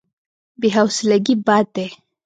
[0.59, 1.87] بې حوصلګي بد دی.